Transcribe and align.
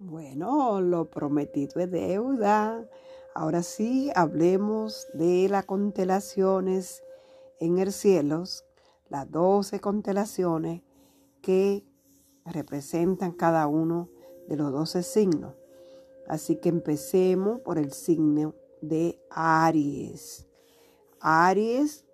Bueno, 0.00 0.80
lo 0.80 1.10
prometido 1.10 1.80
es 1.80 1.90
deuda. 1.90 2.88
Ahora 3.34 3.64
sí, 3.64 4.12
hablemos 4.14 5.08
de 5.12 5.48
las 5.48 5.64
constelaciones 5.64 7.02
en 7.58 7.78
el 7.78 7.92
cielo, 7.92 8.44
las 9.08 9.28
doce 9.28 9.80
constelaciones 9.80 10.82
que 11.42 11.84
representan 12.44 13.32
cada 13.32 13.66
uno 13.66 14.08
de 14.48 14.56
los 14.56 14.70
doce 14.70 15.02
signos. 15.02 15.54
Así 16.28 16.60
que 16.60 16.68
empecemos 16.68 17.60
por 17.62 17.76
el 17.76 17.92
signo 17.92 18.54
de 18.80 19.20
Aries. 19.30 20.46
Aries 21.20 22.04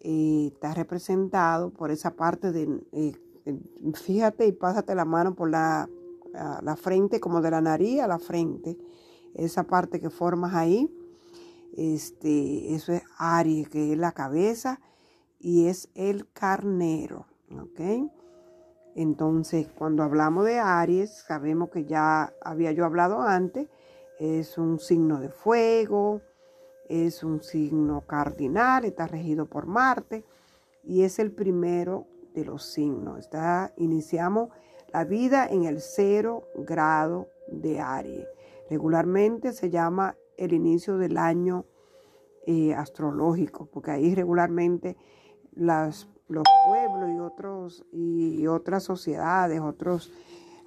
eh, 0.00 0.50
está 0.52 0.74
representado 0.74 1.70
por 1.70 1.90
esa 1.90 2.16
parte 2.16 2.52
de, 2.52 2.84
eh, 2.92 3.12
fíjate 3.94 4.46
y 4.46 4.52
pásate 4.52 4.94
la 4.94 5.06
mano 5.06 5.34
por 5.34 5.48
la 5.48 5.88
la 6.32 6.76
frente, 6.76 7.20
como 7.20 7.40
de 7.40 7.50
la 7.50 7.60
nariz 7.60 8.00
a 8.00 8.08
la 8.08 8.18
frente, 8.18 8.76
esa 9.34 9.64
parte 9.64 10.00
que 10.00 10.10
formas 10.10 10.54
ahí, 10.54 10.90
este, 11.76 12.74
eso 12.74 12.92
es 12.92 13.02
Aries, 13.18 13.68
que 13.68 13.92
es 13.92 13.98
la 13.98 14.12
cabeza 14.12 14.80
y 15.38 15.66
es 15.66 15.88
el 15.94 16.30
carnero, 16.32 17.26
¿ok? 17.50 18.10
Entonces, 18.96 19.68
cuando 19.68 20.02
hablamos 20.02 20.44
de 20.44 20.58
Aries, 20.58 21.10
sabemos 21.26 21.70
que 21.70 21.84
ya 21.84 22.32
había 22.42 22.72
yo 22.72 22.84
hablado 22.84 23.22
antes, 23.22 23.68
es 24.18 24.58
un 24.58 24.78
signo 24.78 25.20
de 25.20 25.30
fuego, 25.30 26.20
es 26.88 27.22
un 27.22 27.42
signo 27.42 28.02
cardinal, 28.02 28.84
está 28.84 29.06
regido 29.06 29.46
por 29.46 29.66
Marte 29.66 30.24
y 30.82 31.02
es 31.02 31.20
el 31.20 31.30
primero 31.30 32.06
de 32.34 32.44
los 32.44 32.64
signos. 32.64 33.20
Está, 33.20 33.72
iniciamos 33.76 34.50
la 34.92 35.04
vida 35.04 35.46
en 35.46 35.64
el 35.64 35.80
cero 35.80 36.44
grado 36.56 37.28
de 37.48 37.80
Aries. 37.80 38.26
Regularmente 38.68 39.52
se 39.52 39.70
llama 39.70 40.16
el 40.36 40.52
inicio 40.52 40.96
del 40.96 41.16
año 41.16 41.66
eh, 42.46 42.74
astrológico, 42.74 43.66
porque 43.66 43.90
ahí 43.90 44.14
regularmente 44.14 44.96
las, 45.52 46.08
los 46.28 46.44
pueblos 46.66 47.10
y, 47.10 47.18
otros, 47.18 47.86
y 47.92 48.46
otras 48.46 48.84
sociedades, 48.84 49.60
otros, 49.60 50.12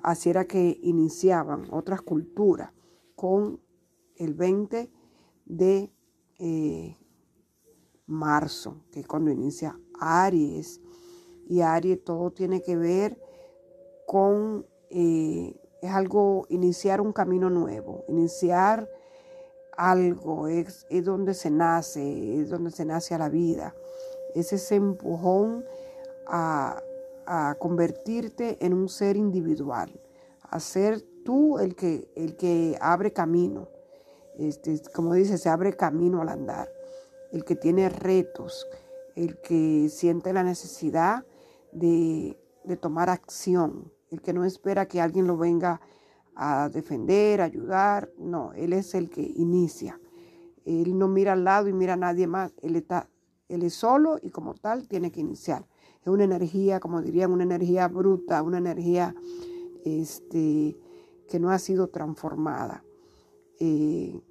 así 0.02 0.30
era 0.30 0.46
que 0.46 0.80
iniciaban 0.84 1.68
otras 1.72 2.02
culturas 2.02 2.72
con 3.16 3.60
el 4.18 4.34
20 4.34 4.92
de 5.46 5.92
eh, 6.40 6.98
marzo, 8.06 8.84
que 8.92 9.00
es 9.00 9.08
cuando 9.08 9.32
inicia 9.32 9.80
Aries. 10.00 10.82
Y 11.48 11.62
Aries 11.62 12.04
todo 12.04 12.32
tiene 12.32 12.62
que 12.62 12.76
ver 12.76 13.20
con, 14.06 14.66
eh, 14.90 15.56
es 15.82 15.92
algo, 15.92 16.46
iniciar 16.50 17.02
un 17.02 17.14
camino 17.14 17.50
nuevo, 17.50 18.06
iniciar 18.08 18.90
algo, 19.76 20.48
es, 20.48 20.86
es, 20.90 21.06
donde 21.06 21.34
se 21.34 21.50
nace, 21.50 22.40
es 22.40 22.50
donde 22.50 22.72
se 22.72 22.86
nace 22.86 23.16
a 23.16 23.18
la 23.18 23.30
vida, 23.30 23.76
es 24.36 24.54
ese 24.54 24.76
empujón 24.76 25.66
a, 26.28 26.82
a 27.26 27.56
convertirte 27.60 28.58
en 28.66 28.74
un 28.74 28.90
ser 28.90 29.18
individual, 29.18 30.00
a 30.42 30.60
ser 30.60 31.02
tú 31.24 31.60
el 31.60 31.76
que, 31.76 32.10
el 32.16 32.36
que 32.36 32.78
abre 32.82 33.14
camino, 33.14 33.70
este, 34.38 34.82
como 34.94 35.14
dice, 35.14 35.38
se 35.38 35.50
abre 35.50 35.76
camino 35.76 36.22
al 36.22 36.30
andar, 36.30 36.70
el 37.32 37.44
que 37.46 37.56
tiene 37.56 37.90
retos, 37.90 38.68
el 39.16 39.40
que 39.42 39.90
siente 39.90 40.34
la 40.34 40.44
necesidad 40.44 41.26
de, 41.72 42.38
de 42.64 42.78
tomar 42.78 43.10
acción, 43.10 43.92
el 44.14 44.22
que 44.22 44.32
no 44.32 44.46
espera 44.46 44.88
que 44.88 45.02
alguien 45.02 45.26
lo 45.26 45.38
venga 45.38 45.82
a 46.36 46.70
defender, 46.70 47.42
ayudar, 47.42 48.12
no, 48.20 48.54
él 48.54 48.74
es 48.74 48.94
el 48.94 49.10
que 49.10 49.22
inicia. 49.22 50.00
Él 50.66 50.98
no 50.98 51.08
mira 51.08 51.34
al 51.34 51.44
lado 51.44 51.68
y 51.68 51.74
mira 51.74 51.94
a 51.94 51.98
nadie 51.98 52.28
más, 52.28 52.54
él 52.62 52.76
está, 52.76 53.10
él 53.50 53.64
es 53.64 53.74
solo 53.74 54.20
y 54.22 54.30
como 54.30 54.54
tal 54.54 54.88
tiene 54.88 55.12
que 55.12 55.20
iniciar. 55.20 55.68
Es 56.02 56.08
una 56.08 56.26
energía, 56.26 56.80
como 56.80 57.02
dirían, 57.02 57.32
una 57.32 57.44
energía 57.44 57.88
bruta, 57.88 58.44
una 58.44 58.60
energía 58.60 59.16
este, 59.84 60.78
que 61.28 61.40
no 61.40 61.50
ha 61.50 61.58
sido 61.58 61.88
transformada. 61.88 62.84
Eh, 63.60 64.22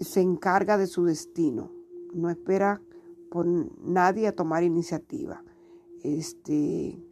se 0.00 0.20
encarga 0.20 0.76
de 0.76 0.86
su 0.86 1.04
destino, 1.04 1.70
no 2.12 2.28
espera 2.28 2.82
por 3.30 3.46
nadie 3.46 4.28
a 4.28 4.34
tomar 4.34 4.64
iniciativa. 4.64 5.42
Este, 6.02 7.02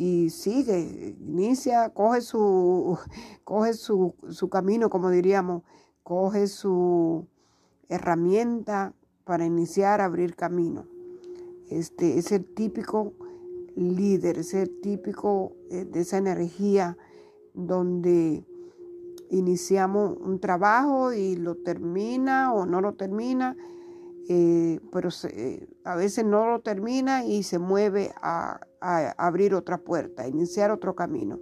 y 0.00 0.30
sigue, 0.30 1.14
inicia, 1.20 1.90
coge 1.90 2.22
su, 2.22 2.98
coge 3.44 3.74
su, 3.74 4.14
camino, 4.50 4.88
como 4.88 5.10
diríamos, 5.10 5.62
coge 6.02 6.46
su 6.46 7.26
herramienta 7.90 8.94
para 9.24 9.44
iniciar, 9.44 10.00
abrir 10.00 10.36
camino. 10.36 10.86
Este 11.68 12.16
es 12.16 12.32
el 12.32 12.46
típico 12.46 13.12
líder, 13.76 14.38
es 14.38 14.54
el 14.54 14.80
típico 14.80 15.52
eh, 15.70 15.84
de 15.84 16.00
esa 16.00 16.16
energía 16.16 16.96
donde 17.52 18.46
iniciamos 19.28 20.16
un 20.18 20.40
trabajo 20.40 21.12
y 21.12 21.36
lo 21.36 21.56
termina 21.56 22.54
o 22.54 22.64
no 22.64 22.80
lo 22.80 22.94
termina, 22.94 23.54
eh, 24.30 24.80
pero 24.90 25.10
a 25.84 25.94
veces 25.94 26.24
no 26.24 26.46
lo 26.46 26.60
termina 26.60 27.26
y 27.26 27.42
se 27.42 27.58
mueve 27.58 28.14
a, 28.22 28.60
abrir 28.80 29.54
otra 29.54 29.78
puerta, 29.78 30.22
a 30.22 30.28
iniciar 30.28 30.70
otro 30.70 30.94
camino. 30.94 31.40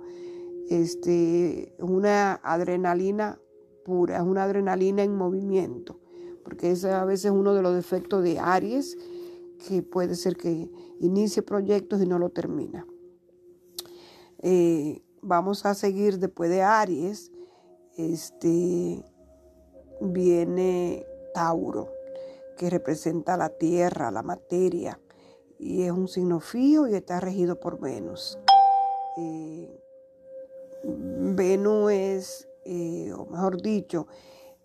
Este, 0.68 1.74
una 1.78 2.34
adrenalina 2.42 3.40
pura, 3.84 4.22
una 4.22 4.44
adrenalina 4.44 5.02
en 5.02 5.16
movimiento, 5.16 5.98
porque 6.44 6.70
es 6.70 6.84
a 6.84 7.04
veces 7.04 7.30
uno 7.30 7.54
de 7.54 7.62
los 7.62 7.74
defectos 7.74 8.22
de 8.22 8.38
Aries, 8.38 8.96
que 9.66 9.82
puede 9.82 10.14
ser 10.14 10.36
que 10.36 10.70
inicie 11.00 11.42
proyectos 11.42 12.02
y 12.02 12.06
no 12.06 12.18
lo 12.18 12.30
termina. 12.30 12.86
Eh, 14.40 15.02
vamos 15.22 15.66
a 15.66 15.74
seguir 15.74 16.18
después 16.18 16.50
de 16.50 16.62
Aries, 16.62 17.32
este, 17.96 19.04
viene 20.00 21.04
Tauro 21.34 21.88
que 22.56 22.68
representa 22.68 23.36
la 23.36 23.48
tierra, 23.48 24.10
la 24.10 24.22
materia, 24.22 25.00
y 25.58 25.82
es 25.82 25.92
un 25.92 26.08
signo 26.08 26.40
fijo 26.40 26.86
y 26.86 26.94
está 26.94 27.20
regido 27.20 27.58
por 27.58 27.80
Venus. 27.80 28.38
Eh, 29.16 29.82
Venus 30.84 31.92
es, 31.92 32.48
eh, 32.64 33.12
o 33.12 33.26
mejor 33.26 33.60
dicho, 33.60 34.06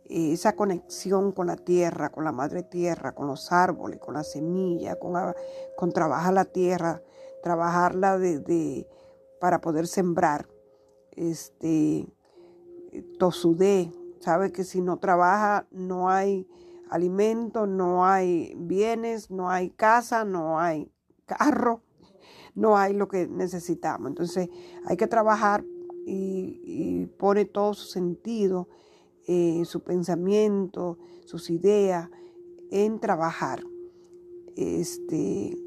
esa 0.06 0.56
conexión 0.56 1.32
con 1.32 1.48
la 1.48 1.56
tierra, 1.56 2.12
con 2.12 2.24
la 2.24 2.32
madre 2.32 2.62
tierra, 2.64 3.14
con 3.14 3.28
los 3.28 3.52
árboles, 3.52 4.00
con 4.00 4.14
la 4.14 4.24
semilla, 4.24 4.98
con, 4.98 5.14
con 5.76 5.92
trabajar 5.92 6.34
la 6.34 6.46
tierra, 6.46 7.02
trabajarla 7.42 8.20
de, 8.20 8.88
para 9.40 9.62
poder 9.62 9.88
sembrar. 9.88 10.48
Este, 11.12 12.08
tosudé, 13.18 13.92
sabe 14.20 14.52
que 14.52 14.64
si 14.64 14.82
no 14.82 14.98
trabaja 14.98 15.68
no 15.72 16.10
hay 16.10 16.48
alimento, 16.94 17.66
no 17.66 18.06
hay 18.06 18.54
bienes, 18.56 19.32
no 19.32 19.50
hay 19.50 19.72
casa, 19.72 20.26
no 20.26 20.60
hay 20.60 20.92
carro, 21.26 21.82
no 22.54 22.78
hay 22.78 22.94
lo 22.94 23.08
que 23.08 23.28
necesitamos. 23.28 24.10
Entonces 24.10 24.50
hay 24.86 24.96
que 24.96 25.08
trabajar 25.08 25.66
y, 26.06 27.08
pone 27.18 27.46
todo 27.46 27.74
su 27.74 27.88
sentido, 27.88 28.68
eh, 29.28 29.64
su 29.66 29.82
pensamiento, 29.82 31.00
sus 31.26 31.50
ideas 31.50 32.10
en 32.70 33.00
trabajar. 33.00 33.64
Este, 34.56 35.58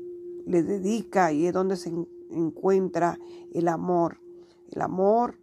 le 0.47 0.63
dedica 0.63 1.33
y 1.33 1.47
es 1.47 1.53
donde 1.53 1.77
se 1.77 1.93
encuentra 2.31 3.19
el 3.53 3.67
amor. 3.67 4.21
El 4.71 4.81
amor, 4.81 5.41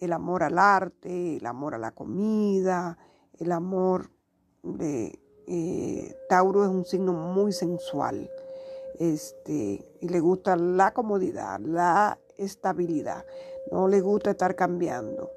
el 0.00 0.12
amor 0.14 0.42
al 0.42 0.58
arte, 0.58 1.36
el 1.36 1.46
amor 1.46 1.74
a 1.74 1.78
la 1.78 1.90
comida, 1.92 2.96
el 3.38 3.52
amor 3.52 4.10
eh, 4.80 6.16
Tauro 6.28 6.64
es 6.64 6.70
un 6.70 6.84
signo 6.84 7.12
muy 7.12 7.52
sensual. 7.52 8.30
Este, 8.98 9.86
y 10.00 10.08
le 10.08 10.20
gusta 10.20 10.56
la 10.56 10.92
comodidad, 10.92 11.60
la 11.60 12.18
estabilidad. 12.36 13.24
No 13.70 13.88
le 13.88 14.00
gusta 14.00 14.30
estar 14.30 14.56
cambiando. 14.56 15.30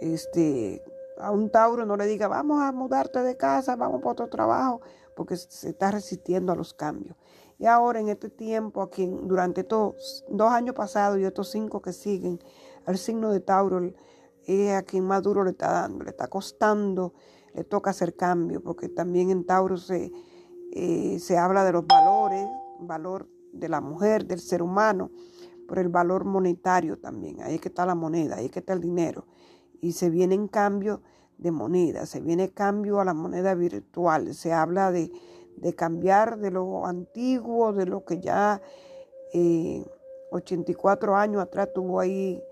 Este, 0.00 0.82
a 1.18 1.30
un 1.30 1.50
Tauro 1.50 1.84
no 1.86 1.96
le 1.96 2.06
diga, 2.06 2.28
vamos 2.28 2.62
a 2.62 2.72
mudarte 2.72 3.20
de 3.20 3.36
casa, 3.36 3.76
vamos 3.76 4.00
para 4.00 4.12
otro 4.12 4.28
trabajo, 4.28 4.80
porque 5.16 5.36
se 5.36 5.70
está 5.70 5.90
resistiendo 5.90 6.52
a 6.52 6.56
los 6.56 6.74
cambios. 6.74 7.16
Y 7.58 7.66
ahora 7.66 8.00
en 8.00 8.08
este 8.08 8.30
tiempo, 8.30 8.82
aquí 8.82 9.06
durante 9.06 9.62
estos 9.62 10.24
dos 10.28 10.50
años 10.50 10.74
pasados 10.74 11.18
y 11.18 11.24
estos 11.24 11.50
cinco 11.50 11.80
que 11.80 11.92
siguen, 11.92 12.40
el 12.86 12.98
signo 12.98 13.30
de 13.30 13.40
Tauro 13.40 13.80
es 14.44 14.72
a 14.72 14.82
quien 14.82 15.04
más 15.04 15.22
duro 15.22 15.44
le 15.44 15.50
está 15.50 15.72
dando, 15.72 16.04
le 16.04 16.10
está 16.10 16.26
costando 16.26 17.14
le 17.54 17.64
toca 17.64 17.90
hacer 17.90 18.16
cambio, 18.16 18.62
porque 18.62 18.88
también 18.88 19.30
en 19.30 19.44
Tauro 19.44 19.76
se, 19.76 20.12
eh, 20.72 21.18
se 21.20 21.38
habla 21.38 21.64
de 21.64 21.72
los 21.72 21.86
valores, 21.86 22.46
valor 22.80 23.28
de 23.52 23.68
la 23.68 23.80
mujer, 23.80 24.26
del 24.26 24.40
ser 24.40 24.60
humano, 24.60 25.10
por 25.68 25.78
el 25.78 25.88
valor 25.88 26.24
monetario 26.24 26.98
también. 26.98 27.40
Ahí 27.40 27.54
es 27.54 27.60
que 27.60 27.68
está 27.68 27.86
la 27.86 27.94
moneda, 27.94 28.36
ahí 28.36 28.46
es 28.46 28.50
que 28.50 28.58
está 28.58 28.72
el 28.72 28.80
dinero. 28.80 29.26
Y 29.80 29.92
se 29.92 30.10
viene 30.10 30.34
en 30.34 30.48
cambio 30.48 31.00
de 31.38 31.50
moneda, 31.50 32.06
se 32.06 32.20
viene 32.20 32.50
cambio 32.50 33.00
a 33.00 33.04
la 33.04 33.14
moneda 33.14 33.54
virtual. 33.54 34.34
Se 34.34 34.52
habla 34.52 34.90
de, 34.90 35.10
cambiar 35.76 36.38
de 36.38 36.50
lo 36.50 36.86
antiguo, 36.86 37.72
de 37.72 37.86
lo 37.86 38.04
que 38.04 38.20
ya 38.20 38.60
84 40.30 41.12
eh, 41.12 41.16
años 41.16 41.42
atrás 41.42 41.68
tuvo 41.72 42.00
ahí, 42.00 42.42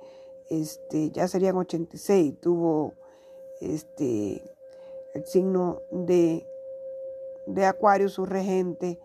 este, 0.49 1.11
ya 1.11 1.27
serían 1.29 1.57
86, 1.57 2.41
tuvo 2.41 2.95
este, 3.61 4.52
el 5.15 5.27
signo 5.27 5.81
de, 5.91 6.47
de 7.47 7.67
Acuario, 7.67 8.09
su 8.09 8.25
regente 8.25 8.99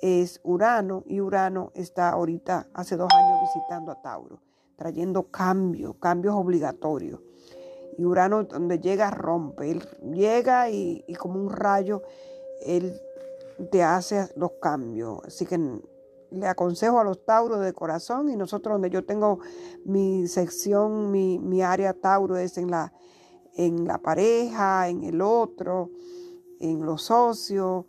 es 0.00 0.40
Urano 0.42 1.02
y 1.06 1.20
Urano 1.20 1.70
está 1.74 2.10
ahorita, 2.10 2.68
hace 2.74 2.96
dos 2.96 3.08
años 3.14 3.40
visitando 3.42 3.92
a 3.92 4.02
Tauro, 4.02 4.40
trayendo 4.76 5.30
cambios, 5.30 5.96
cambios 5.96 6.34
obligatorios. 6.34 7.20
Y 7.96 8.04
Urano 8.04 8.44
donde 8.44 8.80
llega 8.80 9.10
rompe, 9.10 9.70
él 9.70 9.82
llega 10.12 10.68
y, 10.68 11.04
como 11.18 11.40
un 11.40 11.50
rayo, 11.50 12.02
él 12.66 13.00
te 13.70 13.84
hace 13.84 14.28
los 14.36 14.52
cambios. 14.60 15.20
Así 15.24 15.46
que 15.46 15.58
le 16.30 16.46
aconsejo 16.48 16.98
a 16.98 17.04
los 17.04 17.24
Tauros 17.24 17.60
de 17.60 17.72
corazón 17.72 18.28
y 18.28 18.36
nosotros 18.36 18.74
donde 18.74 18.90
yo 18.90 19.04
tengo 19.04 19.38
mi 19.84 20.26
sección, 20.26 21.12
mi, 21.12 21.38
mi 21.38 21.62
área 21.62 21.94
Tauro 21.94 22.36
es 22.36 22.58
en 22.58 22.72
la, 22.72 22.92
en 23.56 23.86
la 23.86 23.98
pareja, 23.98 24.88
en 24.88 25.04
el 25.04 25.20
otro, 25.20 25.90
en 26.60 26.84
los 26.84 27.02
socios, 27.02 27.84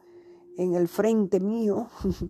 en 0.57 0.75
el 0.75 0.87
frente 0.87 1.39
mío. 1.39 1.87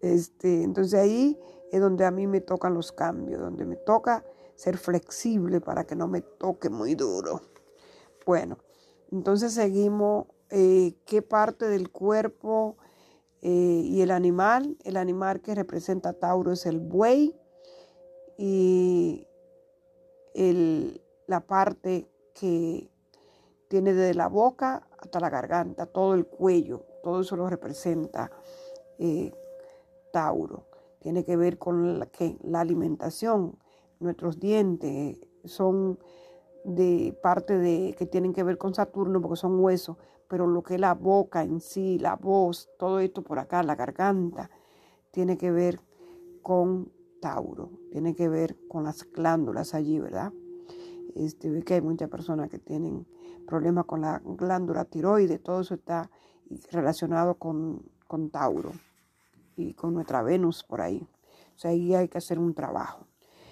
Este, 0.00 0.62
entonces 0.62 0.94
ahí 0.94 1.36
es 1.72 1.80
donde 1.80 2.04
a 2.04 2.12
mí 2.12 2.28
me 2.28 2.40
tocan 2.40 2.72
los 2.72 2.92
cambios, 2.92 3.40
donde 3.40 3.64
me 3.64 3.74
toca 3.74 4.24
ser 4.54 4.78
flexible 4.78 5.60
para 5.60 5.88
que 5.88 5.96
no 5.96 6.06
me 6.06 6.20
toque 6.20 6.68
muy 6.68 6.94
duro. 6.94 7.40
Bueno, 8.24 8.58
entonces 9.10 9.54
seguimos 9.54 10.26
eh, 10.50 10.94
qué 11.04 11.20
parte 11.20 11.66
del 11.66 11.90
cuerpo 11.90 12.76
eh, 13.42 13.82
y 13.84 14.02
el 14.02 14.12
animal. 14.12 14.76
El 14.84 14.96
animal 14.96 15.40
que 15.40 15.56
representa 15.56 16.12
Tauro 16.12 16.52
es 16.52 16.64
el 16.64 16.78
buey 16.78 17.34
y 18.36 19.26
la 21.26 21.40
parte 21.40 22.08
que 22.38 22.90
tiene 23.68 23.92
desde 23.92 24.14
la 24.14 24.28
boca 24.28 24.86
hasta 24.98 25.20
la 25.20 25.30
garganta, 25.30 25.86
todo 25.86 26.14
el 26.14 26.26
cuello, 26.26 26.84
todo 27.02 27.20
eso 27.20 27.36
lo 27.36 27.48
representa 27.48 28.30
eh, 28.98 29.32
Tauro. 30.12 30.66
Tiene 31.00 31.24
que 31.24 31.36
ver 31.36 31.58
con 31.58 31.98
la, 31.98 32.08
la 32.42 32.60
alimentación, 32.60 33.58
nuestros 34.00 34.40
dientes 34.40 35.18
son 35.44 35.98
de 36.64 37.16
parte 37.22 37.56
de 37.56 37.94
que 37.96 38.06
tienen 38.06 38.32
que 38.32 38.42
ver 38.42 38.58
con 38.58 38.74
Saturno 38.74 39.20
porque 39.20 39.36
son 39.36 39.60
huesos, 39.60 39.96
pero 40.28 40.46
lo 40.46 40.62
que 40.62 40.74
es 40.74 40.80
la 40.80 40.94
boca 40.94 41.42
en 41.42 41.60
sí, 41.60 41.98
la 41.98 42.16
voz, 42.16 42.68
todo 42.78 43.00
esto 43.00 43.22
por 43.22 43.38
acá, 43.38 43.62
la 43.62 43.76
garganta, 43.76 44.50
tiene 45.10 45.38
que 45.38 45.50
ver 45.50 45.80
con 46.42 46.92
Tauro, 47.20 47.70
tiene 47.90 48.14
que 48.14 48.28
ver 48.28 48.56
con 48.68 48.84
las 48.84 49.04
glándulas 49.10 49.74
allí, 49.74 49.98
¿verdad? 49.98 50.32
Este, 51.18 51.64
que 51.64 51.74
hay 51.74 51.80
muchas 51.80 52.08
personas 52.08 52.48
que 52.48 52.60
tienen 52.60 53.04
problemas 53.44 53.86
con 53.86 54.02
la 54.02 54.22
glándula 54.24 54.84
tiroide, 54.84 55.40
todo 55.40 55.62
eso 55.62 55.74
está 55.74 56.08
relacionado 56.70 57.34
con, 57.34 57.82
con 58.06 58.30
Tauro 58.30 58.70
y 59.56 59.74
con 59.74 59.94
nuestra 59.94 60.22
Venus 60.22 60.62
por 60.62 60.80
ahí. 60.80 61.08
O 61.56 61.58
sea, 61.58 61.72
ahí 61.72 61.92
hay 61.92 62.08
que 62.08 62.18
hacer 62.18 62.38
un 62.38 62.54
trabajo. 62.54 63.08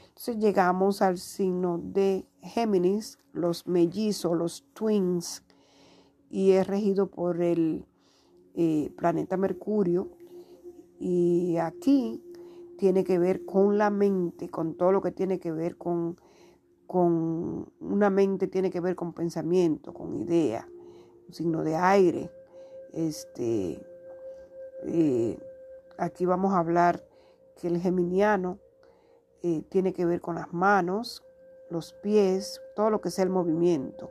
Entonces 0.08 0.38
llegamos 0.38 1.02
al 1.02 1.18
signo 1.18 1.78
de 1.82 2.24
Géminis, 2.40 3.18
los 3.32 3.66
mellizos, 3.66 4.36
los 4.36 4.64
twins, 4.72 5.42
y 6.30 6.52
es 6.52 6.68
regido 6.68 7.08
por 7.08 7.42
el 7.42 7.84
eh, 8.54 8.92
planeta 8.96 9.36
Mercurio. 9.36 10.12
Y 11.00 11.56
aquí 11.56 12.22
tiene 12.78 13.02
que 13.02 13.18
ver 13.18 13.44
con 13.44 13.76
la 13.76 13.90
mente, 13.90 14.48
con 14.48 14.76
todo 14.76 14.92
lo 14.92 15.02
que 15.02 15.10
tiene 15.10 15.40
que 15.40 15.50
ver 15.50 15.76
con 15.76 16.16
con 16.86 17.72
una 17.80 18.10
mente 18.10 18.46
tiene 18.46 18.70
que 18.70 18.80
ver 18.80 18.94
con 18.94 19.12
pensamiento, 19.12 19.92
con 19.92 20.14
idea, 20.14 20.68
un 21.26 21.34
signo 21.34 21.62
de 21.62 21.76
aire. 21.76 22.30
Este, 22.92 23.80
eh, 24.84 25.38
aquí 25.98 26.26
vamos 26.26 26.54
a 26.54 26.58
hablar 26.58 27.04
que 27.56 27.68
el 27.68 27.78
geminiano 27.78 28.58
eh, 29.42 29.62
tiene 29.68 29.92
que 29.92 30.04
ver 30.04 30.20
con 30.20 30.36
las 30.36 30.52
manos, 30.52 31.24
los 31.70 31.92
pies, 31.94 32.60
todo 32.74 32.90
lo 32.90 33.00
que 33.00 33.10
sea 33.10 33.24
el 33.24 33.30
movimiento, 33.30 34.10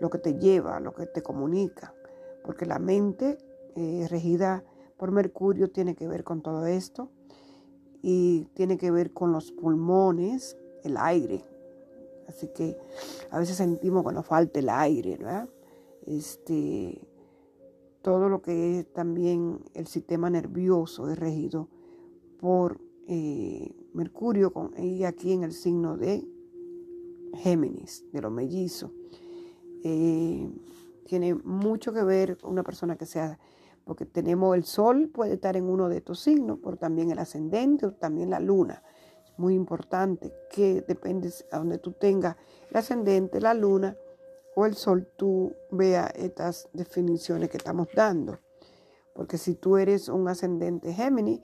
lo 0.00 0.10
que 0.10 0.18
te 0.18 0.34
lleva, 0.34 0.80
lo 0.80 0.94
que 0.94 1.06
te 1.06 1.22
comunica, 1.22 1.94
porque 2.44 2.66
la 2.66 2.78
mente 2.78 3.38
eh, 3.74 4.06
regida 4.08 4.64
por 4.96 5.10
Mercurio 5.10 5.70
tiene 5.70 5.94
que 5.94 6.08
ver 6.08 6.24
con 6.24 6.42
todo 6.42 6.66
esto 6.66 7.10
y 8.02 8.44
tiene 8.54 8.78
que 8.78 8.90
ver 8.90 9.12
con 9.12 9.32
los 9.32 9.52
pulmones, 9.52 10.56
el 10.84 10.96
aire, 10.96 11.44
Así 12.28 12.48
que 12.48 12.76
a 13.30 13.38
veces 13.38 13.56
sentimos 13.56 14.06
que 14.06 14.12
nos 14.12 14.26
falta 14.26 14.58
el 14.58 14.68
aire, 14.68 15.16
¿verdad? 15.16 15.48
Este, 16.06 17.06
todo 18.02 18.28
lo 18.28 18.42
que 18.42 18.80
es 18.80 18.92
también 18.92 19.60
el 19.74 19.86
sistema 19.86 20.30
nervioso 20.30 21.10
es 21.10 21.18
regido 21.18 21.68
por 22.38 22.80
eh, 23.08 23.74
Mercurio 23.92 24.52
y 24.78 25.04
aquí 25.04 25.32
en 25.32 25.42
el 25.42 25.52
signo 25.52 25.96
de 25.96 26.26
Géminis, 27.34 28.04
de 28.12 28.20
los 28.20 28.32
mellizos. 28.32 28.90
Eh, 29.84 30.48
tiene 31.04 31.34
mucho 31.34 31.92
que 31.92 32.02
ver 32.02 32.36
con 32.38 32.52
una 32.52 32.62
persona 32.62 32.96
que 32.96 33.06
sea, 33.06 33.38
porque 33.84 34.04
tenemos 34.04 34.56
el 34.56 34.64
sol, 34.64 35.08
puede 35.08 35.34
estar 35.34 35.56
en 35.56 35.64
uno 35.64 35.88
de 35.88 35.98
estos 35.98 36.20
signos, 36.20 36.58
pero 36.62 36.76
también 36.76 37.10
el 37.10 37.18
ascendente 37.18 37.86
o 37.86 37.92
también 37.92 38.30
la 38.30 38.40
luna 38.40 38.82
muy 39.36 39.54
importante, 39.54 40.32
que 40.50 40.82
depende 40.82 41.32
a 41.50 41.58
donde 41.58 41.78
tú 41.78 41.92
tengas 41.92 42.36
el 42.70 42.76
ascendente, 42.76 43.40
la 43.40 43.54
luna 43.54 43.96
o 44.54 44.66
el 44.66 44.74
sol, 44.74 45.06
tú 45.16 45.52
veas 45.70 46.10
estas 46.14 46.68
definiciones 46.72 47.50
que 47.50 47.58
estamos 47.58 47.88
dando. 47.94 48.38
Porque 49.14 49.38
si 49.38 49.54
tú 49.54 49.76
eres 49.76 50.08
un 50.08 50.28
ascendente 50.28 50.92
Géminis, 50.92 51.40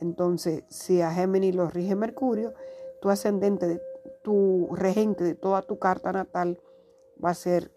entonces 0.00 0.64
si 0.68 1.00
a 1.00 1.12
Géminis 1.12 1.54
lo 1.54 1.68
rige 1.68 1.94
Mercurio, 1.94 2.54
tu 3.00 3.10
ascendente, 3.10 3.66
de, 3.66 3.82
tu 4.22 4.68
regente 4.72 5.24
de 5.24 5.34
toda 5.34 5.62
tu 5.62 5.78
carta 5.78 6.12
natal 6.12 6.60
va 7.24 7.30
a 7.30 7.34
ser 7.34 7.72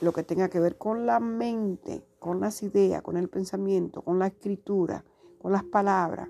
lo 0.00 0.12
que 0.12 0.22
tenga 0.22 0.48
que 0.48 0.60
ver 0.60 0.76
con 0.76 1.06
la 1.06 1.20
mente, 1.20 2.02
con 2.18 2.40
las 2.40 2.62
ideas, 2.62 3.02
con 3.02 3.16
el 3.16 3.28
pensamiento, 3.28 4.02
con 4.02 4.18
la 4.18 4.26
escritura, 4.26 5.04
con 5.40 5.52
las 5.52 5.64
palabras, 5.64 6.28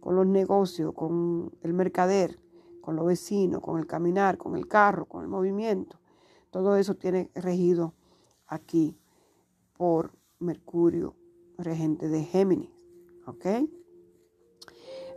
con 0.00 0.16
los 0.16 0.26
negocios, 0.26 0.92
con 0.94 1.52
el 1.62 1.72
mercader, 1.72 2.38
con 2.80 2.96
los 2.96 3.06
vecinos, 3.06 3.60
con 3.60 3.78
el 3.78 3.86
caminar, 3.86 4.38
con 4.38 4.56
el 4.56 4.66
carro, 4.66 5.06
con 5.06 5.22
el 5.22 5.28
movimiento. 5.28 6.00
Todo 6.50 6.76
eso 6.76 6.94
tiene 6.94 7.30
regido 7.34 7.94
aquí 8.46 8.98
por 9.76 10.12
Mercurio, 10.38 11.14
regente 11.58 12.08
de 12.08 12.24
Géminis. 12.24 12.70
¿Ok? 13.26 13.46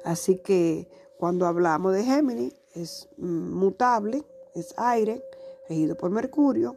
Así 0.06 0.38
que 0.44 0.90
cuando 1.18 1.48
hablamos 1.48 1.94
de 1.94 2.04
Géminis, 2.04 2.54
es 2.74 3.10
mutable, 3.18 4.26
es 4.54 4.74
aire, 4.78 5.24
regido 5.70 5.96
por 5.96 6.12
Mercurio, 6.12 6.76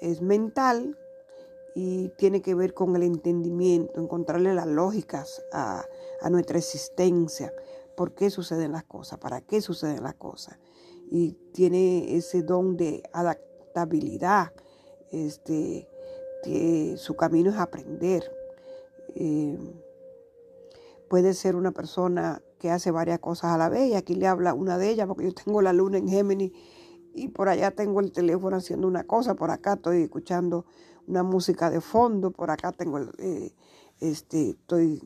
es 0.00 0.20
mental, 0.20 0.96
y 1.80 2.08
tiene 2.16 2.42
que 2.42 2.56
ver 2.56 2.74
con 2.74 2.96
el 2.96 3.04
entendimiento, 3.04 4.00
encontrarle 4.00 4.52
las 4.52 4.66
lógicas 4.66 5.44
a, 5.52 5.86
nuestra 6.28 6.58
existencia, 6.58 7.52
por 7.96 8.16
qué 8.16 8.30
suceden 8.30 8.72
las 8.72 8.82
cosas, 8.82 9.20
para 9.20 9.42
qué 9.42 9.60
suceden 9.60 10.02
las 10.02 10.14
cosas. 10.14 10.58
Y 11.08 11.34
tiene 11.52 12.16
ese 12.16 12.42
don 12.42 12.76
de 12.76 13.04
adaptabilidad, 13.12 14.52
este, 15.12 15.88
que 16.42 16.96
su 16.96 17.14
camino 17.14 17.50
es 17.50 17.56
aprender. 17.58 18.24
Eh, 19.14 19.56
puede 21.08 21.32
ser 21.32 21.54
una 21.54 21.70
persona 21.70 22.42
que 22.58 22.72
hace 22.72 22.90
varias 22.90 23.20
cosas 23.20 23.52
a 23.52 23.56
la 23.56 23.68
vez 23.68 23.88
y 23.90 23.94
aquí 23.94 24.16
le 24.16 24.26
habla 24.26 24.52
una 24.52 24.78
de 24.78 24.90
ellas 24.90 25.06
porque 25.06 25.26
yo 25.26 25.32
tengo 25.32 25.62
la 25.62 25.72
luna 25.72 25.98
en 25.98 26.08
Géminis 26.08 26.50
y 27.14 27.28
por 27.28 27.48
allá 27.48 27.70
tengo 27.70 28.00
el 28.00 28.10
teléfono 28.10 28.56
haciendo 28.56 28.88
una 28.88 29.04
cosa, 29.04 29.36
por 29.36 29.52
acá 29.52 29.74
estoy 29.74 30.02
escuchando 30.02 30.66
una 31.08 31.22
música 31.22 31.70
de 31.70 31.80
fondo, 31.80 32.30
por 32.30 32.50
acá 32.50 32.70
tengo, 32.72 33.00
eh, 33.18 33.52
este, 33.98 34.50
estoy 34.50 35.02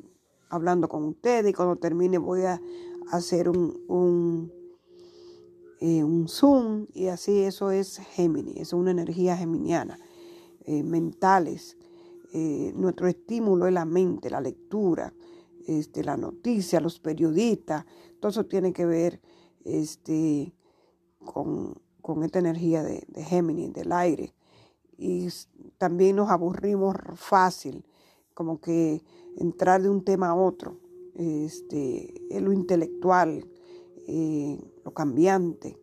hablando 0.50 0.88
con 0.88 1.04
ustedes 1.04 1.50
y 1.50 1.54
cuando 1.54 1.76
termine 1.76 2.18
voy 2.18 2.42
a 2.42 2.60
hacer 3.12 3.48
un, 3.48 3.80
un, 3.88 4.52
eh, 5.80 6.02
un 6.02 6.28
zoom 6.28 6.86
y 6.92 7.06
así 7.06 7.42
eso 7.42 7.70
es 7.70 7.98
Géminis, 7.98 8.56
es 8.56 8.72
una 8.72 8.90
energía 8.90 9.36
geminiana, 9.36 9.98
eh, 10.64 10.82
mentales. 10.82 11.76
nuestro 12.74 13.06
estímulo 13.08 13.66
es 13.66 13.72
la 13.72 13.84
mente, 13.84 14.30
la 14.30 14.40
lectura, 14.40 15.12
este, 15.66 16.02
la 16.02 16.16
noticia, 16.16 16.80
los 16.80 16.98
periodistas, 16.98 17.84
todo 18.18 18.30
eso 18.30 18.46
tiene 18.46 18.72
que 18.72 18.86
ver 18.86 19.20
este, 19.64 20.52
con, 21.24 21.80
esta 22.24 22.38
energía 22.40 22.82
de 22.82 23.24
Géminis, 23.24 23.72
del 23.72 23.92
aire. 23.92 24.34
Y 25.02 25.28
también 25.78 26.14
nos 26.14 26.30
aburrimos 26.30 26.94
fácil, 27.16 27.84
como 28.34 28.60
que 28.60 29.02
entrar 29.36 29.82
de 29.82 29.90
un 29.90 30.04
tema 30.04 30.28
a 30.28 30.36
otro, 30.36 30.78
este, 31.16 32.14
lo 32.40 32.52
intelectual, 32.52 33.44
eh, 34.06 34.60
lo 34.84 34.94
cambiante. 34.94 35.76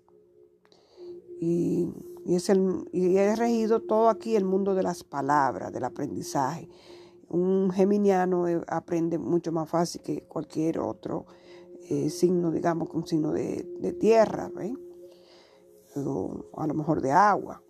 Y, 1.41 1.89
es 2.27 2.47
el, 2.47 2.88
y 2.93 3.17
he 3.17 3.35
regido 3.35 3.81
todo 3.81 4.07
aquí 4.07 4.38
el 4.38 4.45
mundo 4.45 4.73
de 4.73 4.83
las 4.83 5.03
palabras, 5.03 5.73
del 5.73 5.83
aprendizaje. 5.83 6.69
Un 7.27 7.71
geminiano 7.71 8.47
eh, 8.47 8.61
aprende 8.67 9.17
mucho 9.17 9.51
más 9.51 9.69
fácil 9.69 10.01
que 10.01 10.21
cualquier 10.29 10.79
otro 10.79 11.25
eh, 11.89 12.09
signo, 12.09 12.51
digamos, 12.51 12.88
un 12.93 13.05
signo 13.05 13.33
de, 13.33 13.97
tierra, 13.99 14.49
o 15.97 16.45
a 16.55 16.67
lo 16.67 16.73
mejor 16.73 17.01
de 17.01 17.11
agua. 17.11 17.61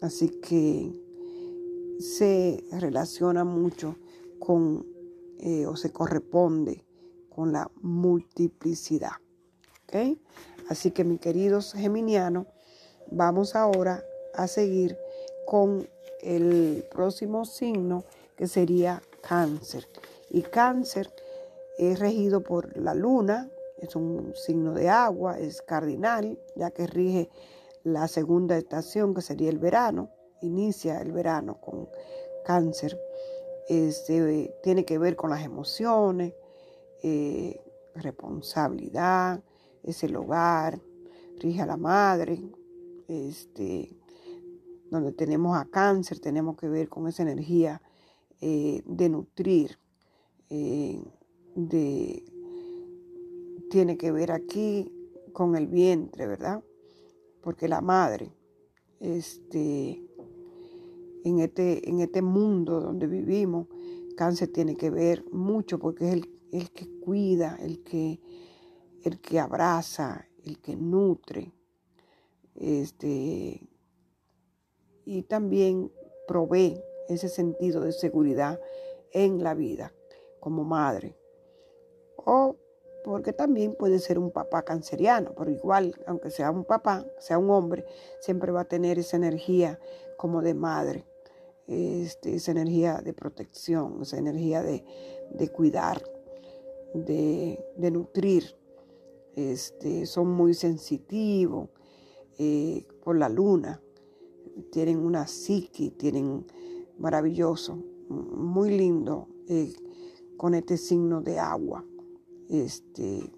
Así 0.00 0.28
que 0.40 0.92
se 1.98 2.64
relaciona 2.72 3.44
mucho 3.44 3.96
con 4.38 4.86
eh, 5.40 5.66
o 5.66 5.76
se 5.76 5.92
corresponde 5.92 6.84
con 7.28 7.52
la 7.52 7.70
multiplicidad. 7.80 9.12
Así 10.68 10.90
que 10.90 11.04
mis 11.04 11.20
queridos 11.20 11.72
geminianos, 11.72 12.46
vamos 13.10 13.54
ahora 13.54 14.04
a 14.34 14.46
seguir 14.46 14.98
con 15.46 15.88
el 16.20 16.84
próximo 16.90 17.44
signo 17.44 18.04
que 18.36 18.46
sería 18.46 19.02
cáncer. 19.22 19.86
Y 20.30 20.42
cáncer 20.42 21.10
es 21.78 21.98
regido 21.98 22.42
por 22.42 22.76
la 22.76 22.94
luna, 22.94 23.48
es 23.78 23.96
un 23.96 24.34
signo 24.34 24.74
de 24.74 24.88
agua, 24.88 25.38
es 25.38 25.62
cardinal, 25.62 26.38
ya 26.54 26.70
que 26.70 26.86
rige 26.86 27.30
la 27.84 28.08
segunda 28.08 28.56
estación 28.56 29.14
que 29.14 29.22
sería 29.22 29.50
el 29.50 29.58
verano 29.58 30.10
inicia 30.40 31.00
el 31.00 31.12
verano 31.12 31.60
con 31.60 31.88
cáncer, 32.44 32.98
este, 33.68 34.54
tiene 34.62 34.84
que 34.84 34.98
ver 34.98 35.16
con 35.16 35.30
las 35.30 35.44
emociones, 35.44 36.34
eh, 37.02 37.60
responsabilidad, 37.94 39.42
es 39.82 40.02
el 40.04 40.16
hogar, 40.16 40.80
rige 41.38 41.62
a 41.62 41.66
la 41.66 41.76
madre, 41.76 42.42
este, 43.08 43.96
donde 44.90 45.12
tenemos 45.12 45.56
a 45.56 45.66
cáncer, 45.66 46.20
tenemos 46.20 46.56
que 46.56 46.68
ver 46.68 46.88
con 46.88 47.08
esa 47.08 47.22
energía 47.22 47.82
eh, 48.40 48.82
de 48.86 49.08
nutrir, 49.08 49.78
eh, 50.50 51.02
de, 51.54 52.24
tiene 53.70 53.98
que 53.98 54.12
ver 54.12 54.32
aquí 54.32 54.90
con 55.32 55.56
el 55.56 55.66
vientre, 55.66 56.26
¿verdad? 56.26 56.62
Porque 57.48 57.66
la 57.66 57.80
madre, 57.80 58.30
este, 59.00 60.06
en 61.24 61.38
este, 61.38 61.88
en 61.88 62.00
este 62.00 62.20
mundo 62.20 62.78
donde 62.78 63.06
vivimos, 63.06 63.68
cáncer 64.18 64.52
tiene 64.52 64.76
que 64.76 64.90
ver 64.90 65.24
mucho 65.32 65.78
porque 65.78 66.08
es 66.08 66.12
el, 66.52 66.70
que 66.72 67.00
cuida, 67.00 67.56
el 67.62 67.82
que, 67.82 68.20
el 69.02 69.18
que 69.22 69.40
abraza, 69.40 70.28
el 70.44 70.58
que 70.58 70.76
nutre, 70.76 71.54
este, 72.54 73.66
y 75.06 75.22
también 75.22 75.90
provee 76.26 76.78
ese 77.08 77.30
sentido 77.30 77.80
de 77.80 77.92
seguridad 77.92 78.60
en 79.10 79.42
la 79.42 79.54
vida 79.54 79.94
como 80.38 80.64
madre. 80.64 81.16
Porque 83.08 83.32
también 83.32 83.74
puede 83.74 84.00
ser 84.00 84.18
un 84.18 84.30
papá 84.30 84.66
canceriano, 84.66 85.32
pero 85.34 85.50
igual, 85.50 85.94
aunque 86.06 86.30
sea 86.30 86.50
un 86.50 86.66
papá, 86.66 87.06
sea 87.18 87.38
un 87.38 87.48
hombre, 87.48 87.86
siempre 88.20 88.52
va 88.52 88.60
a 88.60 88.64
tener 88.68 88.98
esa 88.98 89.16
energía 89.16 89.80
como 90.18 90.42
de 90.42 90.52
madre, 90.52 91.06
este, 91.66 92.34
esa 92.34 92.50
energía 92.50 92.98
de 92.98 93.14
protección, 93.14 94.02
esa 94.02 94.18
energía 94.18 94.62
de, 94.62 94.84
cuidar, 95.48 96.02
de, 96.92 97.58
nutrir. 97.90 98.54
Este, 99.34 100.04
son 100.04 100.28
muy 100.30 100.52
sensitivos 100.52 101.70
eh, 102.38 102.84
por 103.02 103.16
la 103.16 103.30
luna, 103.30 103.80
tienen 104.70 104.98
una 104.98 105.26
psique, 105.26 105.92
tienen 105.92 106.44
maravilloso, 106.98 107.82
muy 108.10 108.76
lindo, 108.76 109.28
eh, 109.48 109.72
con 110.36 110.52
este 110.52 110.76
signo 110.76 111.22
de 111.22 111.38
agua. 111.38 111.86
Este, 112.48 113.30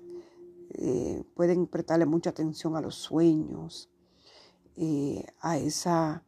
eh, 0.74 1.22
pueden 1.34 1.66
prestarle 1.66 2.06
mucha 2.06 2.30
atención 2.30 2.76
a 2.76 2.80
los 2.80 2.94
sueños, 2.94 3.88
a 5.40 5.58
esa 5.58 6.24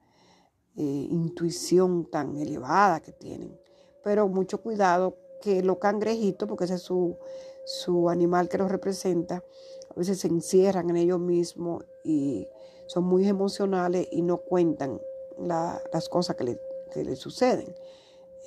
eh, 0.74 1.06
intuición 1.10 2.06
tan 2.10 2.36
elevada 2.36 3.00
que 3.00 3.12
tienen. 3.12 3.58
Pero 4.02 4.26
mucho 4.28 4.62
cuidado 4.62 5.18
que 5.42 5.62
los 5.62 5.76
cangrejitos, 5.76 6.48
porque 6.48 6.64
ese 6.64 6.76
es 6.76 6.82
su, 6.82 7.18
su 7.66 8.08
animal 8.08 8.48
que 8.48 8.56
los 8.56 8.70
representa, 8.70 9.44
a 9.90 9.94
veces 9.94 10.20
se 10.20 10.28
encierran 10.28 10.88
en 10.88 10.96
ellos 10.96 11.20
mismos 11.20 11.84
y 12.04 12.48
son 12.86 13.04
muy 13.04 13.28
emocionales 13.28 14.08
y 14.10 14.22
no 14.22 14.38
cuentan 14.38 14.98
las 15.38 16.08
cosas 16.08 16.36
que 16.36 16.58
le, 17.04 17.16
suceden. 17.16 17.74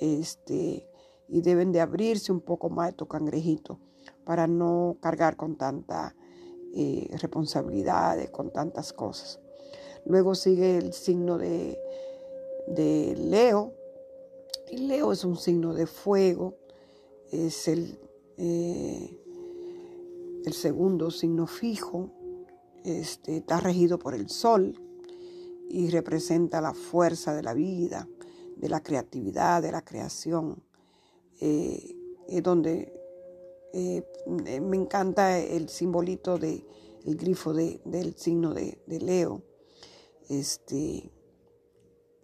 Este, 0.00 0.88
y 1.28 1.40
deben 1.42 1.70
de 1.70 1.80
abrirse 1.80 2.32
un 2.32 2.40
poco 2.40 2.70
más 2.70 2.90
estos 2.90 3.06
cangrejitos 3.06 3.78
para 4.26 4.46
no 4.46 4.98
cargar 5.00 5.36
con 5.36 5.56
tanta 5.56 6.14
eh, 6.74 7.08
responsabilidades, 7.22 8.28
con 8.28 8.52
tantas 8.52 8.92
cosas. 8.92 9.40
Luego 10.04 10.34
sigue 10.34 10.76
el 10.76 10.92
signo 10.92 11.38
de 11.38 11.78
de 12.66 13.14
Leo. 13.16 13.74
Leo 14.72 15.12
es 15.12 15.24
un 15.24 15.36
signo 15.36 15.74
de 15.74 15.86
fuego, 15.86 16.56
es 17.30 17.68
el, 17.68 17.98
eh, 18.36 19.18
el 20.44 20.52
segundo 20.52 21.10
signo 21.10 21.46
fijo, 21.46 22.10
este, 22.84 23.38
está 23.38 23.60
regido 23.60 23.98
por 23.98 24.14
el 24.14 24.28
sol 24.28 24.80
y 25.68 25.90
representa 25.90 26.60
la 26.60 26.74
fuerza 26.74 27.34
de 27.34 27.42
la 27.42 27.54
vida, 27.54 28.08
de 28.56 28.68
la 28.68 28.82
creatividad, 28.82 29.62
de 29.62 29.72
la 29.72 29.82
creación. 29.82 30.62
Eh, 31.40 31.96
es 32.28 32.42
donde 32.42 32.92
eh, 33.72 34.02
me 34.60 34.76
encanta 34.76 35.38
el 35.38 35.68
simbolito 35.68 36.38
de 36.38 36.64
el 37.04 37.16
grifo 37.16 37.54
de, 37.54 37.80
del 37.84 38.16
signo 38.16 38.52
de, 38.52 38.82
de 38.86 39.00
Leo. 39.00 39.42
Este, 40.28 41.12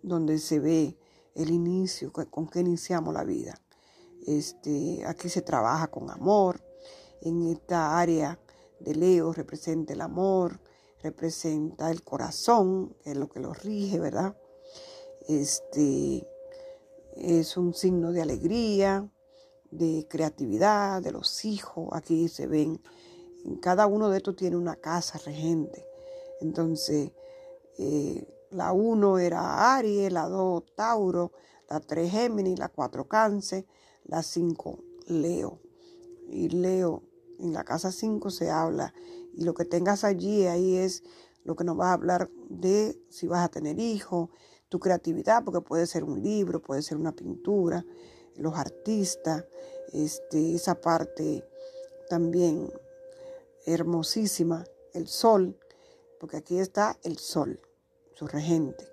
donde 0.03 0.39
se 0.39 0.59
ve 0.59 0.99
el 1.35 1.51
inicio, 1.51 2.13
con 2.13 2.49
que 2.49 2.61
iniciamos 2.61 3.15
la 3.15 3.25
vida. 3.25 3.55
Este, 4.27 5.05
aquí 5.07 5.29
se 5.29 5.43
trabaja 5.43 5.89
con 5.89 6.11
amor. 6.11 6.63
En 7.21 7.43
esta 7.43 7.99
área 7.99 8.41
de 8.81 8.95
Leo 8.95 9.33
representa 9.33 9.93
el 9.93 10.01
amor, 10.01 10.61
representa 11.03 11.91
el 11.91 12.03
corazón, 12.03 12.97
que 13.03 13.13
es 13.13 13.17
lo 13.17 13.29
que 13.29 13.41
lo 13.41 13.55
rige, 13.55 14.01
¿verdad? 14.01 14.37
Este 15.29 16.27
es 17.17 17.57
un 17.57 17.75
signo 17.75 18.13
de 18.13 18.23
alegría, 18.23 19.09
de 19.73 20.07
creatividad, 20.09 21.02
de 21.02 21.11
los 21.11 21.45
hijos. 21.45 21.88
Aquí 21.93 22.29
se 22.29 22.47
ven, 22.47 22.81
cada 23.61 23.87
uno 23.87 24.09
de 24.09 24.19
estos 24.19 24.37
tiene 24.37 24.57
una 24.57 24.76
casa 24.76 25.19
regente. 25.19 25.85
Entonces, 26.41 27.11
eh, 27.79 28.29
la 28.50 28.73
1 28.73 29.19
era 29.19 29.75
Aries, 29.75 30.12
la 30.12 30.29
2 30.29 30.62
Tauro, 30.76 31.33
la 31.69 31.81
3 31.81 32.11
Géminis, 32.11 32.59
la 32.59 32.69
4 32.69 33.09
Cáncer, 33.09 33.67
la 34.05 34.23
5 34.23 34.79
Leo. 35.07 35.61
Y 36.29 36.50
Leo, 36.50 37.02
en 37.41 37.52
la 37.52 37.64
casa 37.64 37.91
5 37.91 38.31
se 38.31 38.50
habla, 38.50 38.95
y 39.35 39.45
lo 39.45 39.55
que 39.55 39.64
tengas 39.64 40.05
allí, 40.05 40.47
ahí 40.47 40.76
es 40.76 41.02
lo 41.45 41.57
que 41.57 41.64
nos 41.64 41.79
va 41.79 41.91
a 41.91 41.95
hablar 41.95 42.31
de 42.49 43.00
si 43.09 43.26
vas 43.26 43.45
a 43.45 43.49
tener 43.49 43.81
hijos, 43.81 44.29
tu 44.69 44.79
creatividad, 44.79 45.45
porque 45.45 45.61
puede 45.61 45.87
ser 45.87 46.05
un 46.05 46.23
libro, 46.23 46.62
puede 46.62 46.83
ser 46.83 46.99
una 46.99 47.12
pintura, 47.12 47.85
los 48.37 48.55
artistas, 48.55 49.45
este, 49.93 50.55
esa 50.55 50.81
parte 50.81 51.45
también 52.09 52.73
hermosísima, 53.67 54.65
el 54.93 55.09
sol, 55.09 55.59
porque 56.19 56.37
aquí 56.37 56.59
está 56.59 56.99
el 57.03 57.19
sol 57.19 57.61
su 58.15 58.27
regente. 58.27 58.87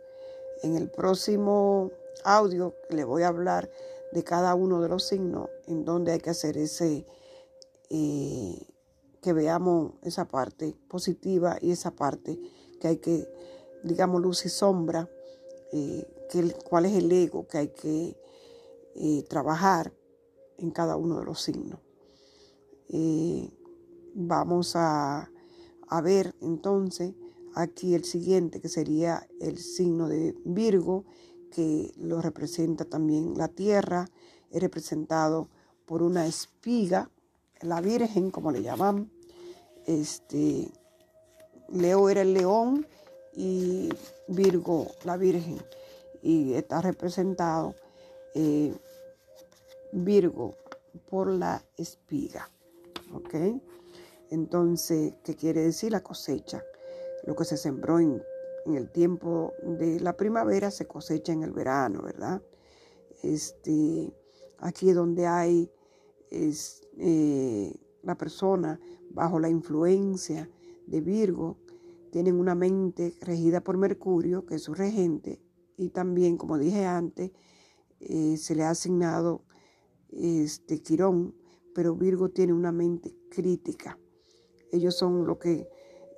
En 0.64 0.76
el 0.76 0.90
próximo 0.90 1.92
audio 2.24 2.76
le 2.90 3.04
voy 3.04 3.24
a 3.24 3.28
hablar 3.28 3.70
de 4.12 4.24
cada 4.24 4.56
uno 4.56 4.82
de 4.82 4.90
los 4.90 5.04
signos 5.04 5.50
en 5.68 5.86
donde 5.86 6.14
hay 6.14 6.20
que 6.20 6.32
hacer 6.32 6.58
ese, 6.58 7.06
eh, 7.90 8.68
que 9.22 9.34
veamos 9.34 9.94
esa 10.04 10.26
parte 10.26 10.76
positiva 10.88 11.58
y 11.62 11.72
esa 11.72 11.92
parte 11.92 12.40
que 12.80 12.88
hay 12.88 12.98
que, 12.98 13.28
digamos, 13.84 14.22
luz 14.22 14.46
y 14.46 14.50
sombra, 14.50 15.10
eh, 15.72 16.06
cuál 16.70 16.86
es 16.86 16.94
el 16.94 17.12
ego 17.12 17.48
que 17.48 17.58
hay 17.58 17.68
que 17.70 18.16
eh, 18.96 19.24
trabajar 19.30 19.94
en 20.58 20.72
cada 20.72 20.96
uno 20.96 21.20
de 21.20 21.26
los 21.26 21.42
signos. 21.42 21.80
vamos 24.14 24.76
a, 24.76 25.32
a 25.88 26.02
ver 26.02 26.36
entonces 26.42 27.14
aquí 27.56 27.96
el 27.96 28.04
siguiente, 28.04 28.62
que 28.62 28.70
sería 28.70 29.28
el 29.40 29.58
signo 29.58 30.08
de 30.08 30.36
Virgo, 30.44 31.06
que 31.52 31.92
lo 31.98 32.22
representa 32.22 32.86
también 32.86 33.38
la 33.38 33.48
tierra, 33.48 34.08
es 34.52 34.62
representado 34.62 35.50
por 35.86 36.04
una 36.04 36.26
espiga, 36.28 37.10
la 37.62 37.82
Virgen, 37.82 38.32
como 38.32 38.52
le 38.52 38.62
llaman. 38.62 39.12
Este, 39.86 40.72
Leo 41.70 42.10
era 42.10 42.22
el 42.22 42.34
león 42.34 42.86
y 43.36 43.90
Virgo, 44.28 44.88
la 45.04 45.18
Virgen. 45.18 45.58
Y 46.22 46.54
está 46.54 46.82
representado 46.82 47.76
eh, 48.36 48.76
Virgo 49.92 50.56
por 51.10 51.30
la 51.30 51.64
espiga. 51.78 52.50
¿Ok? 53.14 53.36
Entonces, 54.30 55.16
¿qué 55.24 55.36
quiere 55.36 55.62
decir 55.62 55.92
la 55.92 56.04
cosecha? 56.04 56.64
Lo 57.26 57.36
que 57.36 57.46
se 57.46 57.58
sembró 57.58 58.00
en, 58.00 58.22
el 58.68 58.92
tiempo 58.92 59.54
de 59.64 60.00
la 60.00 60.16
primavera 60.16 60.70
se 60.70 60.86
cosecha 60.86 61.34
en 61.34 61.42
el 61.42 61.52
verano, 61.52 62.04
¿verdad? 62.04 62.42
Este, 63.24 64.14
aquí 64.60 64.92
donde 64.92 65.26
hay 65.26 65.72
es, 66.30 66.88
eh, 66.98 67.74
la 68.04 68.16
persona 68.16 68.80
bajo 69.10 69.40
la 69.40 69.50
influencia 69.50 70.50
de 70.86 71.02
Virgo, 71.02 71.58
tienen 72.12 72.40
una 72.40 72.56
mente 72.56 73.16
regida 73.22 73.62
por 73.62 73.78
Mercurio, 73.78 74.46
que 74.46 74.56
es 74.56 74.64
su 74.64 74.74
regente, 74.74 75.42
y 75.78 75.90
también, 75.90 76.38
como 76.38 76.58
dije 76.58 76.86
antes, 76.86 77.32
eh, 78.02 78.38
se 78.38 78.56
le 78.56 78.64
ha 78.64 78.72
asignado 78.72 79.44
este 80.12 80.82
Quirón, 80.82 81.36
pero 81.74 81.96
Virgo 81.96 82.30
tiene 82.30 82.54
una 82.54 82.72
mente 82.72 83.16
crítica. 83.30 83.98
Ellos 84.72 84.96
son 84.96 85.26
lo 85.26 85.40
que 85.40 85.70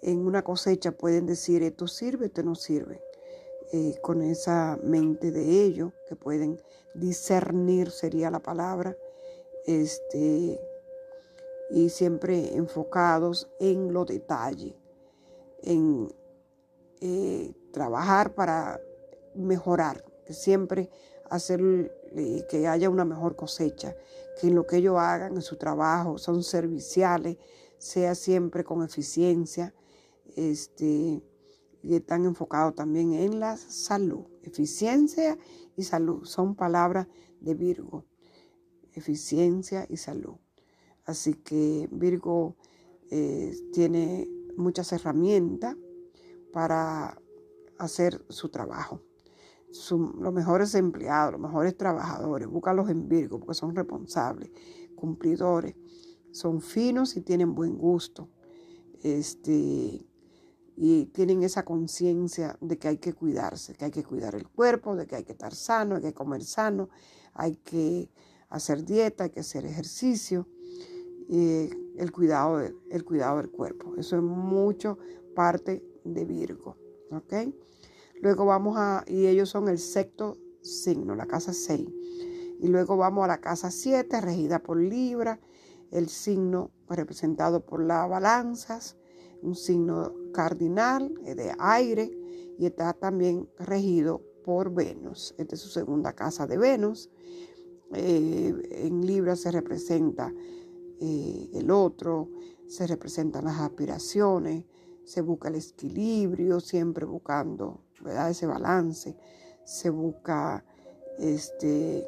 en 0.01 0.25
una 0.25 0.43
cosecha 0.43 0.91
pueden 0.91 1.25
decir 1.25 1.63
esto 1.63 1.87
sirve, 1.87 2.27
esto 2.27 2.43
no 2.43 2.55
sirve. 2.55 3.01
Eh, 3.73 3.99
con 4.01 4.21
esa 4.21 4.77
mente 4.83 5.31
de 5.31 5.63
ellos 5.63 5.93
que 6.09 6.15
pueden 6.17 6.61
discernir 6.93 7.89
sería 7.89 8.29
la 8.29 8.41
palabra, 8.41 8.97
este, 9.65 10.59
y 11.69 11.89
siempre 11.89 12.55
enfocados 12.55 13.49
en 13.59 13.93
los 13.93 14.07
detalles, 14.07 14.75
en 15.63 16.13
eh, 16.99 17.53
trabajar 17.71 18.33
para 18.33 18.81
mejorar, 19.35 20.03
siempre 20.29 20.89
hacer 21.31 21.61
que 22.49 22.67
haya 22.67 22.89
una 22.89 23.05
mejor 23.05 23.35
cosecha, 23.35 23.95
que 24.39 24.47
en 24.47 24.55
lo 24.55 24.67
que 24.67 24.77
ellos 24.77 24.97
hagan 24.97 25.35
en 25.35 25.41
su 25.41 25.57
trabajo 25.57 26.17
son 26.17 26.43
serviciales, 26.43 27.37
sea 27.77 28.15
siempre 28.15 28.63
con 28.63 28.83
eficiencia, 28.83 29.73
este, 30.35 31.23
y 31.83 31.95
están 31.95 32.25
enfocados 32.25 32.75
también 32.75 33.13
en 33.13 33.39
la 33.39 33.57
salud. 33.57 34.25
Eficiencia 34.43 35.37
y 35.75 35.83
salud 35.83 36.25
son 36.25 36.55
palabras 36.55 37.07
de 37.39 37.55
Virgo. 37.55 38.05
Eficiencia 38.93 39.85
y 39.89 39.97
salud. 39.97 40.35
Así 41.05 41.33
que 41.33 41.87
Virgo 41.91 42.55
eh, 43.09 43.55
tiene 43.73 44.29
muchas 44.57 44.91
herramientas 44.91 45.75
para 46.51 47.17
hacer 47.77 48.23
su 48.29 48.49
trabajo. 48.49 49.01
Los 49.89 50.33
mejores 50.33 50.75
empleados, 50.75 51.33
los 51.33 51.41
mejores 51.41 51.77
trabajadores, 51.77 52.47
búscalos 52.47 52.89
en 52.89 53.07
Virgo 53.07 53.39
porque 53.39 53.53
son 53.53 53.75
responsables, 53.75 54.51
cumplidores, 54.95 55.75
son 56.31 56.61
finos 56.61 57.15
y 57.15 57.21
tienen 57.21 57.55
buen 57.55 57.77
gusto. 57.77 58.29
Este, 59.03 60.05
y 60.75 61.05
tienen 61.07 61.43
esa 61.43 61.63
conciencia 61.63 62.57
de 62.61 62.77
que 62.77 62.87
hay 62.87 62.97
que 62.97 63.13
cuidarse, 63.13 63.73
que 63.73 63.85
hay 63.85 63.91
que 63.91 64.03
cuidar 64.03 64.35
el 64.35 64.47
cuerpo, 64.47 64.95
de 64.95 65.05
que 65.05 65.15
hay 65.15 65.23
que 65.23 65.33
estar 65.33 65.53
sano, 65.53 65.95
hay 65.95 66.01
que 66.01 66.13
comer 66.13 66.43
sano, 66.43 66.89
hay 67.33 67.55
que 67.57 68.09
hacer 68.49 68.83
dieta, 68.83 69.25
hay 69.25 69.29
que 69.29 69.41
hacer 69.41 69.65
ejercicio, 69.65 70.47
el, 71.29 72.11
cuidado 72.11 72.59
el 72.59 73.05
cuidado 73.05 73.37
del 73.37 73.49
cuerpo. 73.49 73.95
Eso 73.95 74.17
es 74.17 74.23
mucho 74.23 74.97
parte 75.35 75.83
de 76.03 76.25
Virgo. 76.25 76.77
¿ok? 77.11 77.33
Luego 78.21 78.45
vamos 78.45 78.75
a, 78.77 79.03
y 79.07 79.25
ellos 79.25 79.49
son 79.49 79.67
el 79.67 79.79
sexto 79.79 80.37
signo, 80.61 81.15
la 81.15 81.25
casa 81.25 81.53
6. 81.53 81.89
Y 82.59 82.67
luego 82.67 82.95
vamos 82.95 83.25
a 83.25 83.27
la 83.27 83.41
casa 83.41 83.71
7, 83.71 84.21
regida 84.21 84.59
por 84.59 84.77
Libra, 84.77 85.39
el 85.89 86.07
signo 86.07 86.71
representado 86.87 87.65
por 87.65 87.83
las 87.83 88.07
balanzas, 88.07 88.95
un 89.41 89.55
signo 89.55 90.13
cardinal 90.33 91.13
eh, 91.25 91.35
de 91.35 91.53
aire 91.57 92.11
y 92.57 92.67
está 92.67 92.93
también 92.93 93.49
regido 93.57 94.21
por 94.43 94.73
Venus. 94.73 95.33
Esta 95.37 95.55
es 95.55 95.61
su 95.61 95.69
segunda 95.69 96.13
casa 96.13 96.45
de 96.45 96.57
Venus. 96.57 97.09
Eh, 97.93 98.85
en 98.85 99.05
Libra 99.05 99.35
se 99.35 99.51
representa 99.51 100.33
eh, 100.99 101.49
el 101.53 101.71
otro, 101.71 102.29
se 102.67 102.87
representan 102.87 103.45
las 103.45 103.59
aspiraciones, 103.59 104.65
se 105.05 105.21
busca 105.21 105.49
el 105.49 105.55
equilibrio, 105.55 106.59
siempre 106.59 107.05
buscando 107.05 107.85
¿verdad? 108.01 108.29
ese 108.29 108.45
balance, 108.45 109.15
se 109.63 109.89
busca 109.89 110.63
este, 111.17 112.07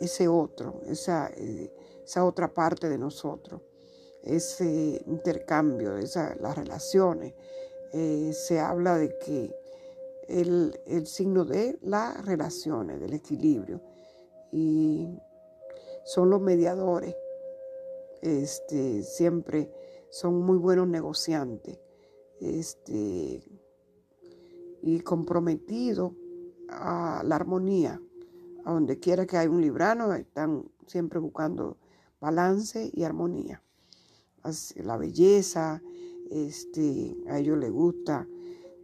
ese 0.00 0.28
otro, 0.28 0.80
esa, 0.86 1.30
esa 2.04 2.24
otra 2.24 2.52
parte 2.52 2.88
de 2.88 2.98
nosotros 2.98 3.60
ese 4.22 5.02
intercambio, 5.06 5.96
esa, 5.96 6.34
las 6.40 6.56
relaciones. 6.56 7.34
Eh, 7.92 8.32
se 8.32 8.60
habla 8.60 8.96
de 8.96 9.18
que 9.18 9.54
el, 10.28 11.06
signo 11.06 11.44
de 11.44 11.78
las 11.82 12.24
relaciones, 12.24 13.00
del 13.00 13.12
equilibrio, 13.12 13.80
y 14.50 15.18
son 16.04 16.30
los 16.30 16.40
mediadores. 16.40 17.14
Este, 18.22 19.02
siempre 19.02 19.68
son 20.12 20.42
muy 20.42 20.58
buenos 20.58 20.86
negociantes 20.86 21.80
este, 22.38 23.42
y 24.82 25.00
comprometidos 25.00 26.12
a 26.68 27.22
la 27.24 27.34
armonía. 27.34 28.00
A 28.64 28.72
donde 28.72 29.00
quiera 29.00 29.26
que 29.26 29.38
haya 29.38 29.50
un 29.50 29.60
librano, 29.60 30.12
están 30.12 30.70
siempre 30.86 31.18
buscando 31.18 31.78
balance 32.20 32.92
y 32.94 33.02
armonía 33.02 33.60
la 34.76 34.96
belleza, 34.96 35.82
este, 36.30 37.16
a 37.28 37.38
ellos 37.38 37.58
les 37.58 37.70
gusta. 37.70 38.26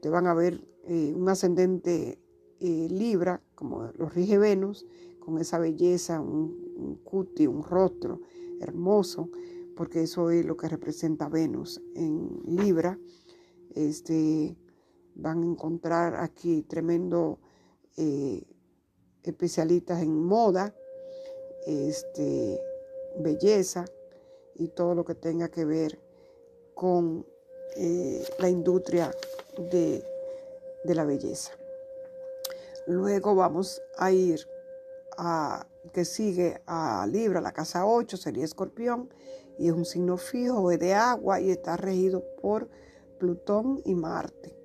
Te 0.00 0.08
van 0.08 0.26
a 0.26 0.34
ver 0.34 0.66
eh, 0.84 1.12
un 1.14 1.28
ascendente 1.28 2.18
eh, 2.60 2.88
Libra, 2.90 3.42
como 3.54 3.90
los 3.96 4.14
rige 4.14 4.38
Venus, 4.38 4.86
con 5.18 5.38
esa 5.38 5.58
belleza, 5.58 6.20
un, 6.20 6.74
un 6.76 6.94
cuti, 6.96 7.46
un 7.46 7.62
rostro 7.62 8.20
hermoso, 8.60 9.30
porque 9.78 10.02
eso 10.02 10.30
es 10.30 10.44
lo 10.44 10.56
que 10.56 10.68
representa 10.68 11.28
Venus 11.28 11.80
en 11.94 12.42
Libra. 12.46 12.98
Este, 13.76 14.56
van 15.14 15.40
a 15.44 15.46
encontrar 15.46 16.16
aquí 16.16 16.62
tremendo 16.62 17.38
eh, 17.96 18.42
especialistas 19.22 20.02
en 20.02 20.20
moda, 20.24 20.74
este, 21.64 22.60
belleza, 23.20 23.84
y 24.56 24.66
todo 24.66 24.96
lo 24.96 25.04
que 25.04 25.14
tenga 25.14 25.48
que 25.48 25.64
ver 25.64 26.00
con 26.74 27.24
eh, 27.76 28.26
la 28.40 28.48
industria 28.48 29.12
de, 29.70 30.02
la 30.86 31.04
belleza. 31.04 31.52
Luego 32.88 33.36
vamos 33.36 33.80
a 33.96 34.10
ir 34.10 34.40
a 35.16 35.64
que 35.90 36.04
sigue 36.04 36.62
a 36.66 37.06
Libra, 37.10 37.40
la 37.40 37.52
casa 37.52 37.86
8 37.86 38.16
sería 38.16 38.44
Escorpión 38.44 39.08
y 39.58 39.68
es 39.68 39.72
un 39.72 39.84
signo 39.84 40.16
fijo, 40.16 40.70
es 40.70 40.78
de 40.78 40.94
agua 40.94 41.40
y 41.40 41.50
está 41.50 41.76
regido 41.76 42.22
por 42.40 42.70
Plutón 43.18 43.80
y 43.84 43.94
Marte. 43.94 44.56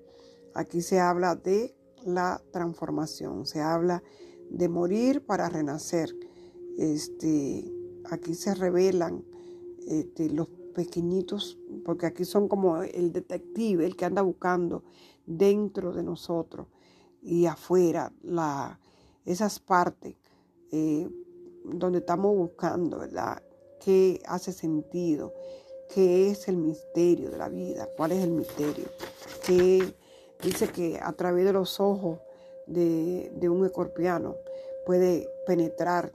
Aquí 0.54 0.82
se 0.82 1.00
habla 1.00 1.36
de 1.36 1.76
la 2.06 2.42
transformación, 2.52 3.46
se 3.46 3.62
habla 3.62 4.04
de 4.50 4.70
morir 4.70 5.26
para 5.26 5.50
renacer. 5.50 6.10
Este, 6.78 7.74
aquí 8.12 8.36
se 8.36 8.54
revelan 8.54 9.24
este, 9.88 10.30
los 10.30 10.48
pequeñitos, 10.76 11.60
porque 11.86 12.06
aquí 12.06 12.26
son 12.26 12.48
como 12.48 12.84
el 12.84 13.12
detective, 13.12 13.86
el 13.86 13.96
que 13.96 14.06
anda 14.06 14.22
buscando 14.22 14.84
dentro 15.26 15.94
de 15.94 16.04
nosotros 16.04 16.68
y 17.22 17.46
afuera 17.46 18.12
la, 18.22 18.80
esas 19.26 19.60
partes 19.60 20.16
eh, 20.76 21.08
donde 21.66 22.00
estamos 22.00 22.36
buscando, 22.36 22.98
¿verdad? 22.98 23.44
¿Qué 23.80 24.20
hace 24.26 24.52
sentido? 24.52 25.32
¿Qué 25.94 26.32
es 26.32 26.48
el 26.48 26.58
misterio 26.58 27.30
de 27.30 27.38
la 27.38 27.48
vida? 27.48 27.88
¿Cuál 27.96 28.14
es 28.14 28.24
el 28.24 28.32
misterio? 28.32 28.86
Que 29.46 29.94
dice 30.42 30.70
que 30.70 31.00
a 31.00 31.12
través 31.14 31.46
de 31.46 31.54
los 31.54 31.80
ojos 31.80 32.20
de, 32.66 33.30
un 33.44 33.64
escorpiano 33.64 34.36
puede 34.84 35.30
penetrar 35.46 36.12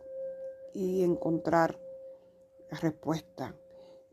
y 0.75 1.05
encontrar 1.05 1.79
respuesta 2.83 3.55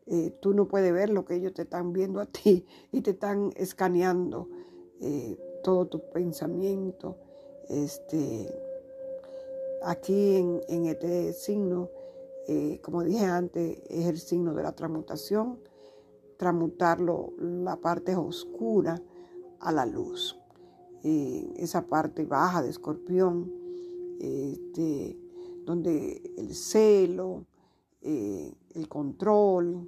eh, 0.08 0.31
tú 0.39 0.53
no 0.53 0.67
puedes 0.67 0.93
ver 0.93 1.10
lo 1.10 1.25
que 1.25 1.34
ellos 1.34 1.53
te 1.53 1.63
están 1.63 1.91
viendo 1.91 2.21
a 2.21 2.27
ti 2.27 2.67
y 2.91 3.01
te 3.01 3.12
están 3.12 3.51
escaneando 3.55 4.47
eh, 5.01 5.36
todo 5.63 5.88
tu 5.88 6.12
pensamiento. 6.12 7.17
Este, 7.67 8.47
aquí 9.86 10.36
en, 10.67 10.86
este 10.86 11.34
signo, 11.34 11.89
eh, 12.48 12.80
como 12.82 13.04
dije 13.04 13.26
antes, 13.26 13.80
es 13.89 14.06
el 14.06 14.17
signo 14.19 14.54
de 14.54 14.63
la 14.63 14.74
transmutación, 14.74 15.60
transmutarlo 16.38 17.34
la 17.38 17.78
parte 17.78 18.15
oscura 18.15 19.02
a 19.60 19.71
la 19.71 19.86
luz. 19.86 20.38
esa 21.04 21.86
parte 21.86 22.26
baja 22.26 22.63
de 22.63 22.69
escorpión, 22.69 23.52
este, 24.19 25.17
donde 25.63 26.34
el 26.38 26.56
celo, 26.56 27.45
el 28.02 28.88
control, 28.89 29.88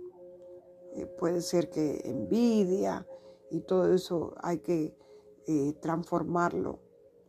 eh, 0.98 1.06
puede 1.06 1.42
ser 1.42 1.70
que 1.70 2.02
envidia 2.06 3.06
y 3.52 3.60
todo 3.60 3.94
eso 3.94 4.34
hay 4.42 4.58
que 4.60 4.98
eh, 5.46 5.74
transformarlo 5.80 6.80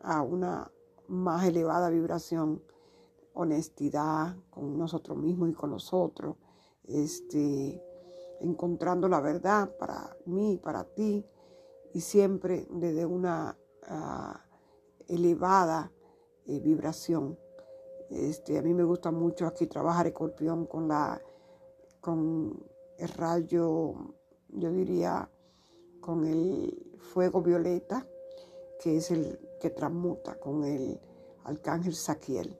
a 0.01 0.23
una 0.23 0.73
más 1.09 1.47
elevada 1.47 1.91
vibración, 1.91 2.63
honestidad 3.35 4.37
con 4.51 4.79
nosotros 4.79 5.17
mismos 5.17 5.51
y 5.51 5.55
con 5.55 5.71
los 5.71 5.93
otros, 5.93 6.37
este, 6.85 7.83
encontrando 8.41 9.09
la 9.09 9.21
verdad 9.21 9.77
para 9.79 10.17
mí, 10.27 10.59
para 10.63 10.85
ti, 10.85 11.25
y 11.95 12.01
siempre 12.01 12.67
desde 12.71 13.07
una 13.07 13.57
ah, 13.87 14.45
elevada 15.09 15.93
eh, 16.47 16.61
vibración. 16.61 17.39
Este, 18.11 18.59
a 18.59 18.63
mí 18.63 18.73
me 18.73 18.85
gusta 18.85 19.11
mucho 19.11 19.47
aquí 19.47 19.67
trabajar 19.67 20.07
escorpión 20.07 20.67
con 20.67 20.89
la 20.89 21.21
con 22.01 22.65
el 22.97 23.09
rayo, 23.09 23.95
yo 24.49 24.71
diría, 24.73 25.31
con 26.01 26.25
el 26.25 26.97
fuego 26.99 27.43
violeta, 27.43 28.07
que 28.81 28.97
es 28.97 29.11
el 29.11 29.48
que 29.59 29.71
transmuta 29.71 30.39
con 30.39 30.65
el 30.65 31.01
arcángel 31.45 31.95
Saquiel. 31.95 32.59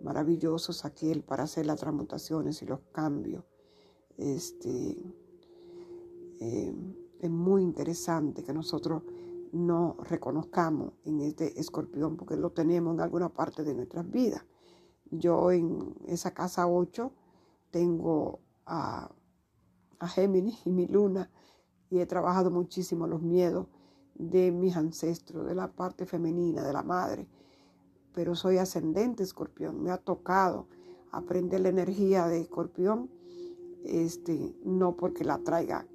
Maravilloso 0.00 0.72
Saquiel 0.72 1.22
para 1.22 1.44
hacer 1.44 1.66
las 1.66 1.80
transmutaciones 1.80 2.60
y 2.62 2.66
los 2.66 2.80
cambios. 2.92 3.44
Este, 4.16 4.96
eh, 6.40 6.74
es 7.20 7.30
muy 7.30 7.62
interesante 7.62 8.42
que 8.42 8.52
nosotros 8.52 9.02
no 9.52 9.96
reconozcamos 10.00 10.92
en 11.04 11.20
este 11.20 11.58
escorpión 11.58 12.16
porque 12.16 12.36
lo 12.36 12.50
tenemos 12.50 12.94
en 12.94 13.00
alguna 13.00 13.30
parte 13.30 13.64
de 13.64 13.74
nuestras 13.74 14.10
vidas. 14.10 14.44
Yo 15.10 15.50
en 15.50 15.94
esa 16.06 16.32
casa 16.34 16.66
8 16.66 17.12
tengo 17.70 18.40
a 18.66 19.10
a 19.98 20.08
Géminis 20.08 20.66
y 20.66 20.72
mi 20.72 20.86
luna 20.86 21.30
y 21.90 21.98
he 21.98 22.06
trabajado 22.06 22.50
muchísimo 22.50 23.06
los 23.06 23.22
miedos 23.22 23.66
de 24.18 24.50
mis 24.50 24.76
ancestros, 24.76 25.46
de 25.46 25.54
la 25.54 25.72
parte 25.72 26.06
femenina, 26.06 26.62
de 26.62 26.72
la 26.72 26.82
madre. 26.82 27.26
Pero 28.14 28.34
soy 28.34 28.58
ascendente 28.58 29.22
escorpión, 29.22 29.82
me 29.82 29.90
ha 29.90 29.98
tocado 29.98 30.68
aprender 31.12 31.60
la 31.60 31.68
energía 31.68 32.26
de 32.26 32.40
escorpión, 32.40 33.10
este, 33.84 34.56
no 34.64 34.96
porque 34.96 35.24
la 35.24 35.38
traiga 35.38 35.86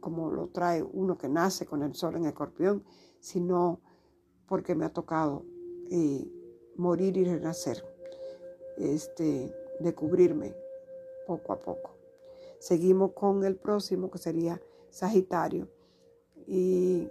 como 0.00 0.30
lo 0.30 0.48
trae 0.48 0.82
uno 0.82 1.18
que 1.18 1.28
nace 1.28 1.66
con 1.66 1.82
el 1.82 1.94
sol 1.94 2.16
en 2.16 2.24
escorpión, 2.24 2.84
sino 3.20 3.80
porque 4.46 4.74
me 4.74 4.84
ha 4.84 4.92
tocado 4.92 5.44
eh, 5.90 6.26
morir 6.76 7.16
y 7.16 7.24
renacer, 7.24 7.84
este, 8.76 9.52
descubrirme 9.80 10.54
poco 11.26 11.52
a 11.52 11.60
poco. 11.60 11.90
Seguimos 12.58 13.12
con 13.12 13.44
el 13.44 13.56
próximo 13.56 14.10
que 14.10 14.18
sería 14.18 14.60
Sagitario. 14.90 15.68
Y 16.46 17.08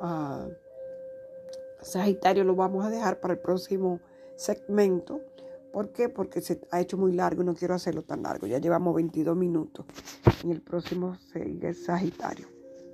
ah, 0.00 0.48
Sagitario 1.80 2.44
lo 2.44 2.54
vamos 2.54 2.84
a 2.84 2.90
dejar 2.90 3.20
para 3.20 3.34
el 3.34 3.40
próximo 3.40 4.00
segmento. 4.36 5.20
¿Por 5.72 5.90
qué? 5.92 6.08
Porque 6.08 6.40
se 6.40 6.60
ha 6.70 6.80
hecho 6.80 6.96
muy 6.96 7.12
largo 7.12 7.42
y 7.42 7.46
no 7.46 7.54
quiero 7.54 7.74
hacerlo 7.74 8.02
tan 8.02 8.22
largo. 8.22 8.46
Ya 8.46 8.58
llevamos 8.58 8.94
22 8.94 9.36
minutos. 9.36 9.86
En 10.44 10.50
el 10.50 10.60
próximo 10.60 11.16
sigue 11.32 11.74
Sagitario. 11.74 12.61